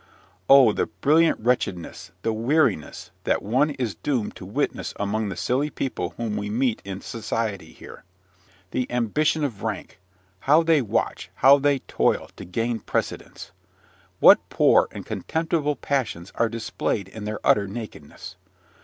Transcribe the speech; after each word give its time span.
Oh, 0.49 0.71
the 0.73 0.87
brilliant 0.87 1.39
wretchedness, 1.41 2.11
the 2.23 2.33
weariness, 2.33 3.11
that 3.23 3.43
one 3.43 3.69
is 3.69 3.93
doomed 3.93 4.35
to 4.37 4.47
witness 4.47 4.95
among 4.99 5.29
the 5.29 5.35
silly 5.35 5.69
people 5.69 6.15
whom 6.17 6.37
we 6.37 6.49
meet 6.49 6.81
in 6.83 7.01
society 7.01 7.71
here! 7.71 8.03
The 8.71 8.91
ambition 8.91 9.43
of 9.43 9.61
rank! 9.61 9.99
How 10.39 10.63
they 10.63 10.81
watch, 10.81 11.29
how 11.35 11.59
they 11.59 11.77
toil, 11.85 12.31
to 12.37 12.45
gain 12.45 12.79
precedence! 12.79 13.51
What 14.19 14.39
poor 14.49 14.87
and 14.89 15.05
contemptible 15.05 15.75
passions 15.75 16.31
are 16.33 16.49
displayed 16.49 17.07
in 17.07 17.25
their 17.25 17.39
utter 17.43 17.67
nakedness! 17.67 18.37